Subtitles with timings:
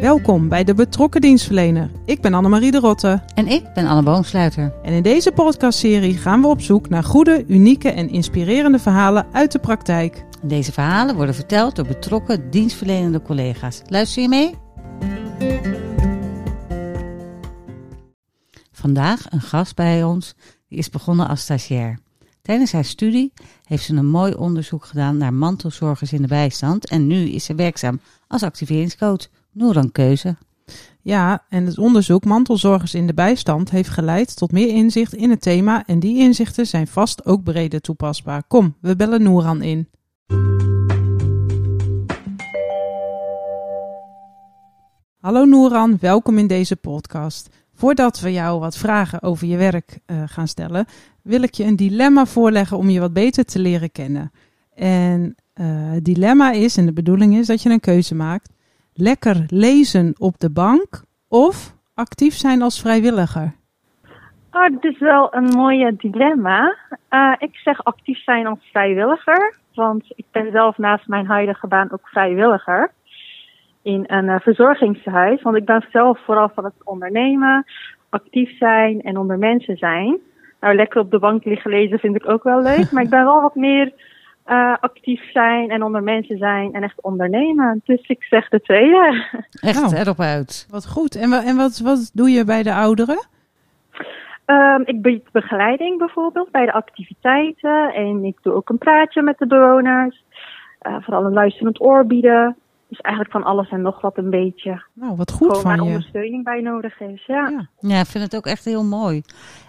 [0.00, 1.90] Welkom bij de Betrokken Dienstverlener.
[2.04, 3.22] Ik ben Annemarie de Rotte.
[3.34, 4.72] En ik ben Anne Boomsluiter.
[4.82, 9.52] En in deze podcastserie gaan we op zoek naar goede, unieke en inspirerende verhalen uit
[9.52, 10.24] de praktijk.
[10.42, 13.82] Deze verhalen worden verteld door betrokken dienstverlenende collega's.
[13.86, 14.54] Luister je mee?
[18.72, 20.34] Vandaag een gast bij ons
[20.68, 21.98] die is begonnen als stagiair.
[22.42, 23.32] Tijdens haar studie
[23.64, 27.54] heeft ze een mooi onderzoek gedaan naar mantelzorgers in de bijstand en nu is ze
[27.54, 29.28] werkzaam als activeringscoach.
[29.58, 30.36] Noeran Keuze.
[31.02, 35.40] Ja, en het onderzoek Mantelzorgers in de bijstand heeft geleid tot meer inzicht in het
[35.40, 38.42] thema en die inzichten zijn vast ook breder toepasbaar.
[38.46, 39.88] Kom, we bellen Noeran in.
[45.20, 47.48] Hallo Noeran, welkom in deze podcast.
[47.74, 50.86] Voordat we jou wat vragen over je werk uh, gaan stellen,
[51.22, 54.30] wil ik je een dilemma voorleggen om je wat beter te leren kennen.
[54.74, 58.56] En uh, het dilemma is, en de bedoeling is dat je een keuze maakt,
[59.00, 63.54] lekker lezen op de bank of actief zijn als vrijwilliger?
[64.52, 66.76] Oh, dat is wel een mooie dilemma.
[67.10, 71.92] Uh, ik zeg actief zijn als vrijwilliger, want ik ben zelf naast mijn huidige baan
[71.92, 72.92] ook vrijwilliger
[73.82, 75.42] in een uh, verzorgingshuis.
[75.42, 77.64] Want ik ben zelf vooral van het ondernemen,
[78.08, 80.18] actief zijn en onder mensen zijn.
[80.60, 83.24] Nou, lekker op de bank liggen lezen vind ik ook wel leuk, maar ik ben
[83.24, 83.92] wel wat meer
[84.48, 87.80] uh, actief zijn en onder mensen zijn en echt ondernemen.
[87.84, 89.26] Dus ik zeg de tweede.
[89.60, 90.66] Echt nou, erop uit.
[90.70, 91.16] Wat goed.
[91.16, 93.26] En, en wat, wat doe je bij de ouderen?
[94.46, 97.94] Um, ik bied begeleiding bijvoorbeeld bij de activiteiten.
[97.94, 100.24] En ik doe ook een praatje met de bewoners.
[100.82, 102.56] Uh, vooral een luisterend oor bieden.
[102.88, 104.82] Dus eigenlijk van alles en nog wat een beetje.
[104.92, 105.82] Nou, wat goed Gewoon van je.
[105.82, 107.48] ondersteuning bij nodig is, ja.
[107.48, 109.22] Ja, ja ik vind het ook echt heel mooi.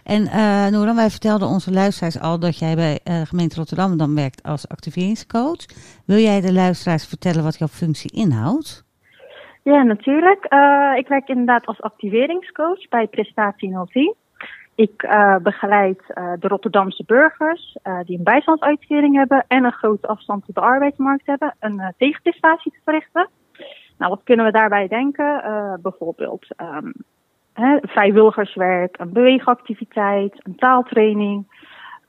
[0.03, 4.15] En uh, Noran, wij vertelden onze luisteraars al dat jij bij uh, gemeente Rotterdam dan
[4.15, 5.65] werkt als activeringscoach.
[6.05, 8.87] Wil jij de luisteraars vertellen wat jouw functie inhoudt?
[9.63, 10.45] Ja, natuurlijk.
[10.53, 14.15] Uh, ik werk inderdaad als activeringscoach bij Prestatie 010.
[14.79, 20.07] Ik uh, begeleid uh, de Rotterdamse burgers uh, die een bijstandsuitkering hebben en een grote
[20.07, 23.29] afstand tot de arbeidsmarkt hebben, een tegenprestatie te verrichten.
[23.97, 25.41] Nou, wat kunnen we daarbij denken?
[25.81, 26.93] bijvoorbeeld um,
[27.53, 31.58] hè, vrijwilligerswerk, een beweegactiviteit, een taaltraining.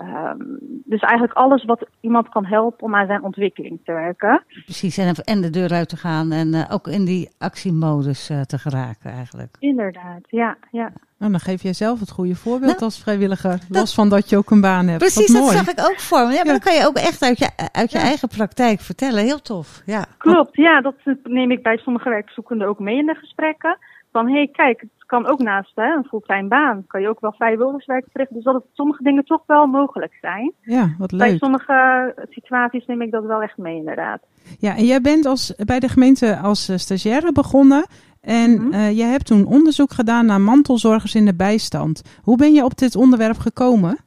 [0.01, 4.43] Um, dus eigenlijk alles wat iemand kan helpen om aan zijn ontwikkeling te werken.
[4.65, 8.41] Precies, en, en de deur uit te gaan en uh, ook in die actiemodus uh,
[8.41, 9.57] te geraken eigenlijk.
[9.59, 10.57] Inderdaad, ja.
[10.71, 10.93] ja.
[11.19, 14.29] Nou, dan geef jij zelf het goede voorbeeld nou, als vrijwilliger, dat, los van dat
[14.29, 14.99] je ook een baan hebt.
[14.99, 16.33] Precies, dat zag ik ook voor me.
[16.33, 16.51] Ja, maar ja.
[16.51, 18.05] dan kan je ook echt uit je, uit je ja.
[18.05, 19.25] eigen praktijk vertellen.
[19.25, 20.05] Heel tof, ja.
[20.19, 23.79] Klopt, ja, dat neem ik bij sommige werkzoekenden ook mee in de gesprekken.
[24.13, 26.85] Van, hé, hey, kijk, het kan ook naast hè, een fulltime baan.
[26.87, 28.37] Kan je ook wel vrijwilligerswerk verrichten.
[28.37, 30.53] Dus dat het sommige dingen toch wel mogelijk zijn.
[30.61, 31.21] Ja, wat leuk.
[31.21, 34.21] Bij sommige situaties neem ik dat wel echt mee, inderdaad.
[34.59, 37.87] Ja, en jij bent als, bij de gemeente als uh, stagiaire begonnen.
[38.21, 38.73] En mm -hmm.
[38.73, 42.21] uh, jij hebt toen onderzoek gedaan naar mantelzorgers in de bijstand.
[42.23, 43.99] Hoe ben je op dit onderwerp gekomen?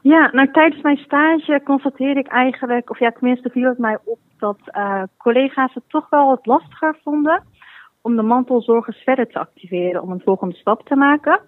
[0.00, 4.18] Ja, nou tijdens mijn stage constateerde ik eigenlijk, of ja tenminste viel het mij op,
[4.38, 7.42] dat uh, collega's het toch wel wat lastiger vonden
[8.02, 11.40] om de mantelzorgers verder te activeren om een volgende stap te maken.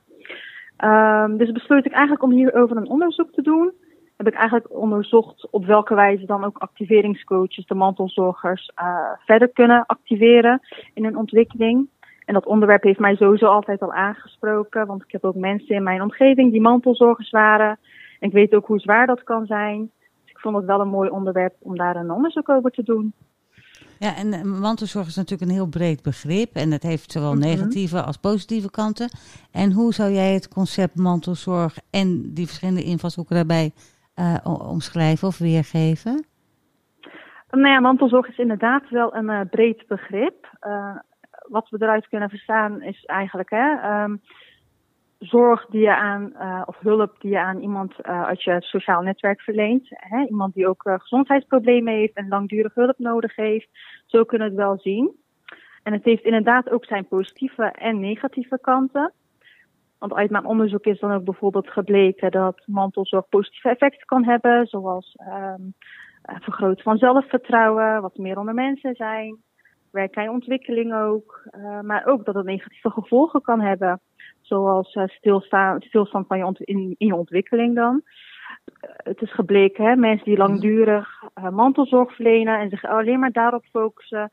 [0.85, 3.73] Um, dus besloot ik eigenlijk om hierover een onderzoek te doen.
[4.17, 9.87] Heb ik eigenlijk onderzocht op welke wijze dan ook activeringscoaches de mantelzorgers uh, verder kunnen
[9.87, 10.61] activeren
[10.95, 11.89] in hun ontwikkeling.
[12.25, 15.83] En dat onderwerp heeft mij sowieso altijd al aangesproken, want ik heb ook mensen in
[15.83, 17.79] mijn omgeving die mantelzorgers waren.
[18.21, 19.91] En ik weet ook hoe zwaar dat kan zijn.
[20.23, 23.13] Dus ik vond het wel een mooi onderwerp om daar een onderzoek over te doen.
[24.05, 28.17] Ja, en mantelzorg is natuurlijk een heel breed begrip en het heeft zowel negatieve als
[28.17, 29.09] positieve kanten.
[29.53, 33.73] En hoe zou jij het concept mantelzorg en die verschillende invalshoeken daarbij
[34.17, 34.37] uh,
[34.71, 36.27] omschrijven of weergeven?
[37.51, 40.57] Nou ja, mantelzorg is inderdaad wel een uh, breed begrip.
[40.67, 40.97] Uh,
[41.49, 44.21] wat we eruit kunnen verstaan is eigenlijk hè, um,
[45.25, 49.03] zorg die je aan, uh, of hulp die je aan iemand uh, uit je sociaal
[49.03, 49.87] netwerk verleent.
[49.89, 50.25] Hè?
[50.25, 53.69] Iemand die ook uh, gezondheidsproblemen heeft en langdurig hulp nodig heeft.
[54.07, 55.13] Zo kunnen we het wel zien.
[55.83, 59.13] En het heeft inderdaad ook zijn positieve en negatieve kanten.
[59.99, 64.67] Want uit mijn onderzoek is dan ook bijvoorbeeld gebleken dat mantelzorg positieve effecten kan hebben.
[64.67, 65.75] Zoals um,
[66.23, 69.37] vergroten van zelfvertrouwen, wat meer onder mensen zijn.
[69.91, 71.49] Werk je ontwikkeling ook.
[71.83, 74.01] maar ook dat het negatieve gevolgen kan hebben
[74.47, 78.03] zoals stilstaan, stilstand van je ont in, in je ontwikkeling dan.
[78.05, 83.33] Uh, het is gebleken, hè, mensen die langdurig uh, mantelzorg verlenen en zich alleen maar
[83.33, 84.33] daarop focussen,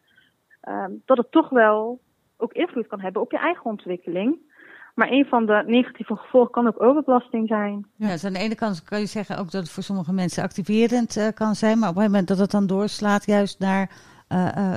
[1.05, 1.99] dat het toch wel
[2.37, 4.49] ook invloed kan hebben op je eigen ontwikkeling.
[4.95, 7.87] Maar een van de negatieve gevolgen kan ook overbelasting zijn.
[7.95, 10.43] Ja, dus aan de ene kant kan je zeggen ook dat het voor sommige mensen
[10.43, 13.91] activerend kan zijn, maar op een moment dat het dan doorslaat juist naar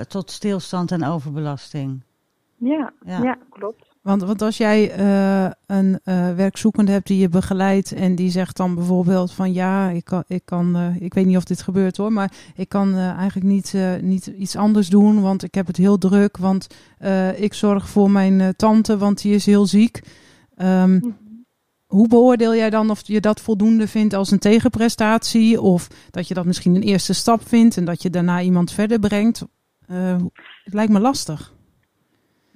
[0.08, 2.02] tot stilstand en overbelasting.
[2.56, 3.22] Ja, Ja.
[3.22, 3.38] ja.
[3.50, 3.93] klopt.
[4.04, 8.56] Want, want als jij eh, een eh, werkzoekende hebt die je begeleidt en die zegt
[8.56, 11.96] dan bijvoorbeeld van ja, ik kan, ik, kan eh, ik weet niet of dit gebeurt
[11.96, 15.98] hoor, maar ik kan eigenlijk niet, niet iets anders doen, want ik heb het heel
[15.98, 16.66] druk, want
[17.36, 20.00] ik zorg voor mijn tante, want die is heel ziek.
[20.56, 21.00] Ehm,
[21.86, 26.34] hoe beoordeel jij dan of je dat voldoende vindt als een tegenprestatie of dat je
[26.34, 29.44] dat misschien een eerste stap vindt en dat je daarna iemand verder brengt?
[30.64, 31.53] Het lijkt me lastig.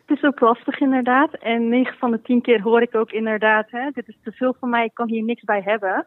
[0.08, 1.34] Het is ook lastig inderdaad.
[1.34, 4.54] En 9 van de 10 keer hoor ik ook inderdaad, hè, dit is te veel
[4.58, 6.06] voor mij, ik kan hier niks bij hebben.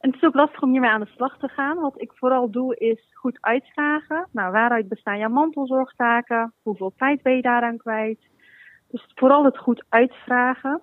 [0.00, 1.80] En het is ook lastig om hiermee aan de slag te gaan.
[1.80, 4.28] Wat ik vooral doe is goed uitvragen.
[4.32, 6.52] Nou, waaruit bestaan jouw mantelzorgtaken?
[6.62, 8.28] Hoeveel tijd ben je daaraan kwijt?
[8.88, 10.82] Dus vooral het goed uitvragen.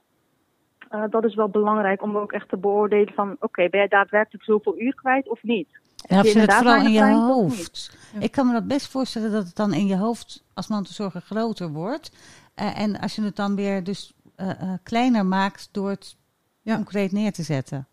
[0.89, 4.43] Eh, dat is wel belangrijk om ook echt te beoordelen van, oké, ben jij daadwerkelijk
[4.43, 5.79] zoveel uur kwijt of niet?
[6.05, 7.97] En of je het vooral in je hoofd.
[8.19, 11.69] Ik kan me dat best voorstellen dat het dan in je hoofd als mantelzorger groter
[11.69, 12.11] wordt.
[12.55, 16.17] Eh, en als je het dan weer dus eh, eh, kleiner maakt door het
[16.61, 16.75] Ja.
[16.75, 17.87] concreet neer te zetten.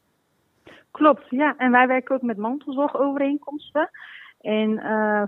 [0.90, 1.54] Klopt, ja.
[1.56, 3.90] En wij werken ook met mantelzorgovereenkomsten.
[4.40, 4.78] En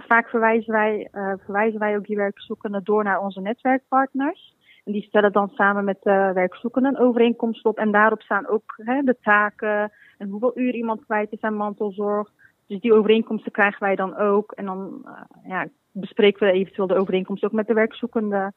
[0.07, 1.09] vaak verwijzen wij,
[1.45, 4.55] verwijzen wij ook die werkzoekenden door naar onze netwerkpartners.
[4.85, 7.79] En die stellen dan samen met de werkzoekenden een overeenkomst op.
[7.79, 12.31] En daarop staan ook hè, de taken en hoeveel uur iemand kwijt is aan mantelzorg.
[12.67, 14.53] Dus die overeenkomsten krijgen wij dan ook.
[14.53, 18.53] En dan eh, ja, bespreken we eventueel de overeenkomst ook met de werkzoekende.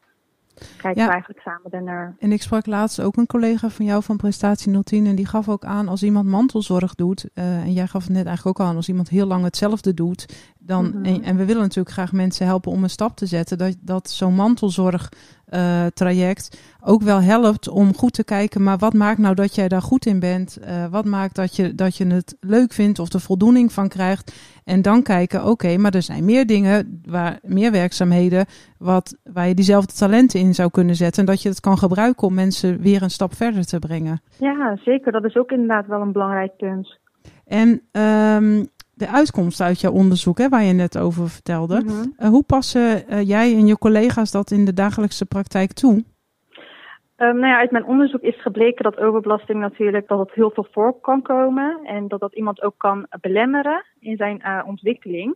[0.77, 1.05] Kijken Ja.
[1.07, 2.15] we eigenlijk samen daarnaar.
[2.19, 5.49] En ik sprak laatst ook een collega van jou van Prestatie 010 en die gaf
[5.49, 8.75] ook aan als iemand mantelzorg doet, eh, en jij gaf het net eigenlijk ook aan,
[8.75, 11.05] als iemand heel lang hetzelfde doet, dan, Mhm.
[11.05, 14.09] en, en we willen natuurlijk graag mensen helpen om een stap te zetten, dat, dat
[14.09, 15.09] zo'n mantelzorg
[15.45, 19.67] eh, traject ook wel helpt om goed te kijken, maar wat maakt nou dat jij
[19.67, 20.57] daar goed in bent?
[20.57, 24.33] Eh, wat maakt dat je, dat je het leuk vindt of de voldoening van krijgt?
[24.63, 28.45] En dan kijken, oké, maar er zijn meer dingen, waar, meer werkzaamheden
[28.77, 31.19] wat, waar je diezelfde talenten in zou kunnen zetten.
[31.19, 34.21] En dat je het kan gebruiken om mensen weer een stap verder te brengen.
[34.37, 35.11] Ja, zeker.
[35.11, 36.97] Dat is ook inderdaad wel een belangrijk punt.
[37.45, 38.65] En ehm,
[38.99, 41.81] de uitkomst uit jouw onderzoek, hè, waar je net over vertelde.
[41.83, 41.91] Mhm.
[42.17, 45.93] eh, hoe passen eh, jij en je collega's dat in de dagelijkse praktijk toe?
[45.93, 50.67] Um, nou ja, uit mijn onderzoek is gebleken dat overbelasting natuurlijk dat het heel veel
[50.71, 55.35] voor kan komen en dat dat iemand ook kan belemmeren in zijn uh, ontwikkeling.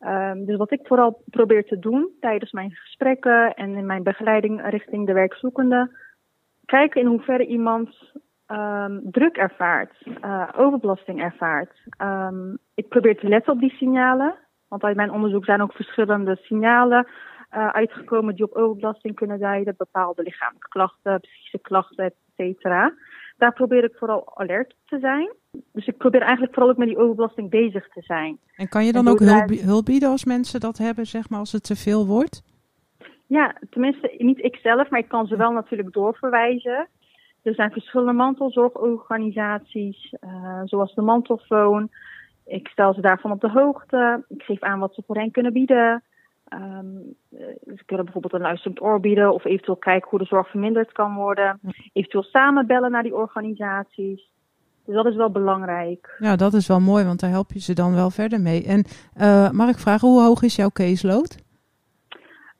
[0.00, 4.68] Um, dus wat ik vooral probeer te doen tijdens mijn gesprekken en in mijn begeleiding
[4.68, 5.90] richting de werkzoekende,
[6.64, 7.88] kijken in hoeverre iemand
[8.50, 11.80] um, druk ervaart, uh, overbelasting ervaart.
[12.02, 14.34] Um, ik probeer te letten op die signalen,
[14.68, 17.06] want uit mijn onderzoek zijn ook verschillende signalen
[17.54, 19.74] uh, uitgekomen die op overbelasting kunnen duiden.
[19.76, 22.92] Bepaalde lichamelijke klachten, psychische klachten, et cetera.
[23.36, 25.32] Daar probeer ik vooral alert op te zijn.
[25.72, 28.38] Dus ik probeer eigenlijk vooral ook met die overbelasting bezig te zijn.
[28.56, 31.52] En kan je dan ook hulp, hulp, bieden als mensen dat hebben, zeg maar, als
[31.52, 32.42] het te veel wordt?
[33.26, 36.88] Ja, tenminste niet ikzelf, maar ik kan ze wel natuurlijk doorverwijzen.
[37.42, 41.88] Er zijn verschillende mantelzorgorganisaties, uh, zoals de Mantelfoon.
[42.46, 44.24] Ik stel ze daarvan op de hoogte.
[44.28, 46.02] Ik geef aan wat ze voor hen kunnen bieden.
[46.54, 47.14] Um,
[47.64, 51.14] ze kunnen bijvoorbeeld een luisterend oor bieden of eventueel kijken hoe de zorg verminderd kan
[51.14, 51.60] worden.
[51.92, 54.30] Eventueel samen bellen naar die organisaties.
[54.84, 56.16] Dus dat is wel belangrijk.
[56.18, 58.64] Ja, dat is wel mooi, want daar help je ze dan wel verder mee.
[58.64, 58.84] En
[59.16, 61.38] uh, mag ik vragen, hoe hoog is jouw caseload?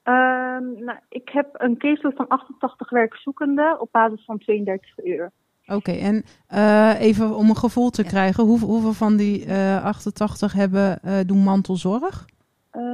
[0.04, 5.30] Um, nou, ik heb een caseload van 88 werkzoekenden op basis van 32 uur.
[5.64, 8.08] Oké, okay, en uh, even om een gevoel te ja.
[8.08, 12.24] krijgen, hoe, hoeveel van die uh, 88 hebben, uh, doen mantelzorg?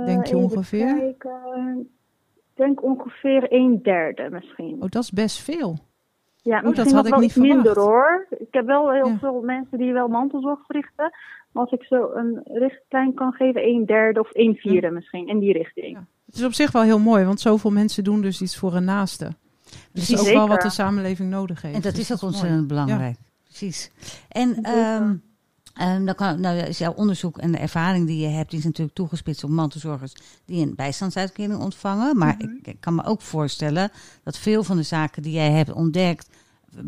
[0.04, 1.08] Denk je ongeveer?
[1.08, 1.26] Ik
[2.54, 4.74] denk ongeveer een derde misschien.
[4.74, 5.76] Oh, dat is best veel.
[6.42, 7.86] Ja, oh, dat had ik niet minder verwacht.
[7.86, 8.26] hoor.
[8.30, 9.18] Ik heb wel heel ja.
[9.18, 11.10] veel mensen die wel mantelzorg verrichten.
[11.52, 14.92] Maar als ik zo een richtlijn kan geven, een derde of een vierde ja.
[14.92, 15.98] misschien in die richting.
[16.36, 19.34] Is op zich wel heel mooi, want zoveel mensen doen dus iets voor een naaste.
[19.92, 21.74] Dus dat is ook wel wat de samenleving nodig heeft.
[21.74, 23.16] En dat dus is ook ontzettend belangrijk.
[23.44, 23.90] Precies.
[24.28, 25.22] En um,
[25.82, 28.64] Um, dan kan, nou, is jouw onderzoek en de ervaring die je hebt, die is
[28.64, 32.18] natuurlijk toegespitst op mantelzorgers die een bijstandsuitkering ontvangen.
[32.18, 32.58] Maar mm-hmm.
[32.60, 33.90] ik, ik, kan me ook voorstellen
[34.24, 36.30] dat veel van de zaken die jij hebt ontdekt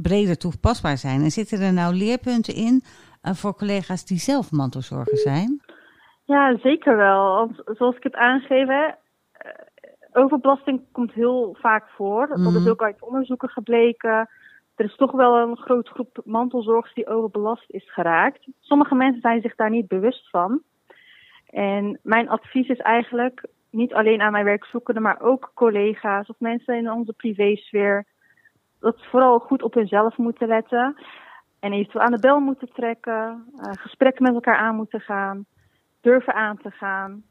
[0.02, 1.22] breder toepasbaar zijn.
[1.22, 2.82] En zitten er nou leerpunten in
[3.22, 5.60] uh, voor collega's die zelf mantelzorger zijn?
[6.24, 7.34] Ja, zeker wel.
[7.34, 8.68] Want zoals ik het aangeef,
[10.12, 12.26] overbelasting komt heel vaak voor.
[12.26, 12.56] Dat mm-hmm.
[12.56, 14.28] is ook uit onderzoeken gebleken
[14.78, 18.46] er is toch wel een grote groep mantelzorgers die overbelast is geraakt.
[18.60, 20.62] Sommige mensen zijn zich daar niet bewust van.
[21.46, 26.76] En mijn advies is eigenlijk niet alleen aan mijn werkzoekenden, maar ook collega's of mensen
[26.76, 28.04] in onze privésfeer.
[28.80, 30.96] Dat ze vooral goed op hunzelf moeten letten.
[31.60, 33.44] En eventueel aan de bel moeten trekken.
[33.56, 35.46] Uh, gesprekken met elkaar aan moeten gaan.
[36.00, 37.24] Durven aan te gaan.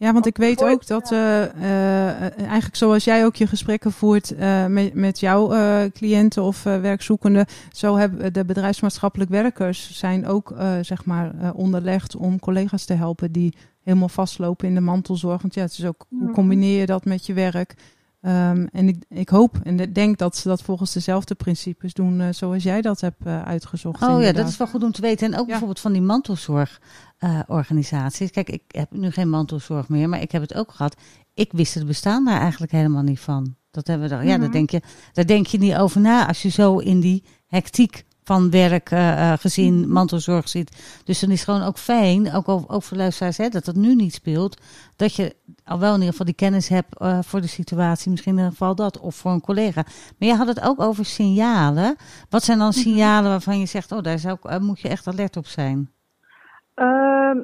[0.00, 4.32] Ja, want ik weet ook dat uh, uh, eigenlijk zoals jij ook je gesprekken voert
[4.32, 5.48] uh, met, met jouw
[5.90, 12.84] cliënten of werkzoekenden, zo hebben de bedrijfsmaatschappelijk werkers zijn ook zeg maar onderlegd om collega's
[12.84, 15.42] te helpen die helemaal vastlopen in de mantelzorg.
[15.42, 17.74] Want ja, het is ook hoe combineer je dat met je werk?
[18.22, 22.26] Um, en ik, ik, hoop en denk dat ze dat volgens dezelfde principes doen uh,
[22.30, 24.02] zoals jij dat hebt uh, uitgezocht.
[24.02, 24.34] Oh inderdaad.
[24.34, 25.32] ja, dat is wel goed om te weten.
[25.32, 28.26] En ook bijvoorbeeld van die mantelzorgorganisaties.
[28.26, 30.96] Uh, Kijk, ik heb nu geen mantelzorg meer, maar ik heb het ook gehad.
[31.34, 33.54] Ik wist het bestaan daar eigenlijk helemaal niet van.
[33.70, 34.24] Dat hebben we dan.
[34.24, 34.52] Ja, daar mhm.
[34.52, 38.50] denk, je, daar denk je niet over na als je zo in die hectiek van
[38.50, 39.92] werk, uh, gezin, mhm.
[39.92, 40.70] mantelzorg zit.
[41.04, 43.94] Dus dan is het gewoon ook fijn, ook, ook voor luisteraars, hè, dat dat nu
[43.94, 44.54] niet speelt.
[44.96, 48.10] Dat je al wel in ieder geval die kennis hebt uh, voor de situatie.
[48.10, 49.82] Misschien in ieder geval dat, of voor een collega.
[50.18, 51.96] Maar je had het ook over signalen.
[52.28, 52.78] Wat zijn dan mhm.
[52.78, 55.90] signalen waarvan je zegt, oh, daar zou, uh, moet je echt alert op zijn?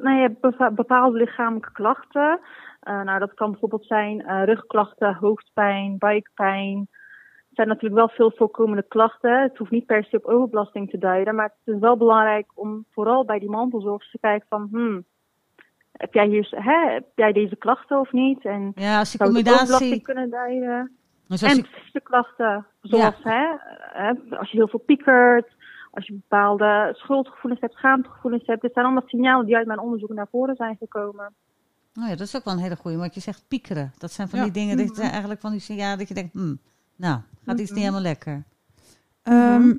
[0.01, 0.29] nou ja,
[0.69, 2.39] bepaalde lichamelijke klachten.
[2.83, 6.87] nou, dat kan bijvoorbeeld zijn rugklachten, hoofdpijn, buikpijn
[7.57, 9.41] zijn natuurlijk wel veel voorkomende klachten.
[9.41, 12.85] Het hoeft niet per se op overbelasting te duiden, maar het is wel belangrijk om
[12.91, 15.05] vooral bij die mantelzorg te kijken van, hmm,
[15.91, 18.45] heb jij, hier, hè, heb jij deze klachten of niet?
[18.45, 20.01] En ja, als die combinatie...
[20.01, 20.91] kunnen duiden.
[21.27, 23.45] Dus en fysieke klachten, zoals hè,
[24.37, 25.47] als je heel veel piekert,
[25.91, 28.61] als je bepaalde schuldgevoelens hebt, schaamtegevoelens hebt.
[28.61, 31.33] Dit zijn allemaal signalen die uit mijn onderzoek naar voren zijn gekomen.
[31.93, 33.91] Nou ja, dat is ook wel een hele goede, want je zegt piekeren.
[33.97, 36.59] Dat zijn van die dingen, dat zijn eigenlijk van die signalen dat je denkt, hmm,
[36.97, 38.43] nou, gaat iets niet helemaal lekker.
[39.23, 39.75] Um,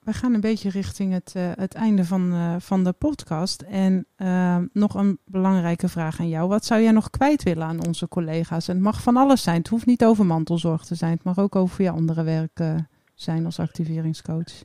[0.00, 3.62] we gaan een beetje richting het, uh, het einde van, uh, van de podcast.
[3.62, 6.48] En uh, nog een belangrijke vraag aan jou.
[6.48, 8.68] Wat zou jij nog kwijt willen aan onze collega's?
[8.68, 9.56] En het mag van alles zijn.
[9.56, 11.12] Het hoeft niet over mantelzorg te zijn.
[11.12, 12.82] Het mag ook over je andere werk
[13.14, 14.64] zijn als activeringscoach.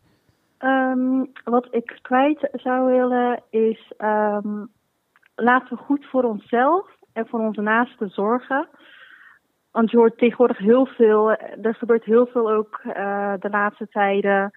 [0.59, 3.93] Um, wat ik kwijt zou willen is...
[3.97, 4.69] Um,
[5.35, 8.67] laten we goed voor onszelf en voor onze naasten zorgen.
[9.75, 14.51] Want je hoort tegenwoordig heel veel, er gebeurt heel veel ook uh, de laatste tijden.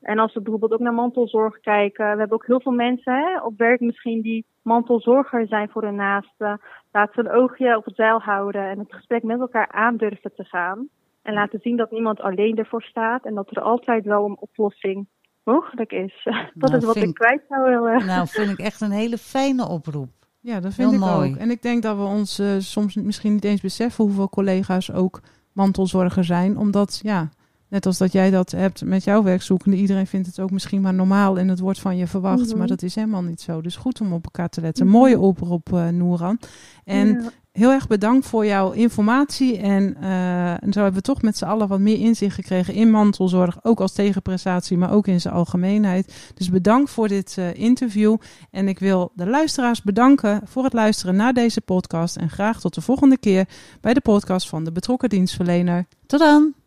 [0.00, 3.40] En als we bijvoorbeeld ook naar mantelzorg kijken, we hebben ook heel veel mensen hè,
[3.40, 6.60] op werk misschien die mantelzorger zijn voor hun naasten.
[6.92, 10.44] Laten we een oogje op het zeil houden en het gesprek met elkaar aandurven te
[10.44, 10.88] gaan.
[11.22, 15.06] En laten zien dat niemand alleen ervoor staat en dat er altijd wel een oplossing
[15.44, 16.24] mogelijk is.
[16.54, 18.06] dat nou, is wat ik kwijt zou willen.
[18.06, 20.25] Nou, vind ik echt een hele fijne oproep.
[20.46, 21.30] Ja, dat vind ik mooi.
[21.30, 21.36] ook.
[21.36, 25.20] En ik denk dat we ons uh, soms misschien niet eens beseffen hoeveel collega's ook
[25.52, 26.58] mantelzorger zijn.
[26.58, 27.28] Omdat, ja,
[27.76, 30.94] net als dat jij dat hebt met jouw werkzoekende, iedereen vindt het ook misschien maar
[30.94, 32.48] normaal en het wordt van je verwacht.
[32.48, 32.66] Maar mhm.
[32.66, 33.60] dat is helemaal niet zo.
[33.60, 34.86] Dus goed om op elkaar te letten.
[34.86, 34.96] Mhm.
[34.96, 36.38] Mooie oproep, uh, Noeran.
[36.84, 39.58] En heel erg bedankt voor jouw informatie.
[39.58, 42.90] En, uh, en zo hebben we toch met z'n allen wat meer inzicht gekregen in
[42.90, 43.58] mantelzorg.
[43.62, 46.32] Ook als tegenprestatie, maar ook in zijn algemeenheid.
[46.34, 48.16] Dus bedankt voor dit uh, interview.
[48.50, 52.16] En ik wil de luisteraars bedanken voor het luisteren naar deze podcast.
[52.16, 53.48] En graag tot de volgende keer
[53.80, 55.86] bij de podcast van de betrokken dienstverlener.
[56.06, 56.65] Tot dan!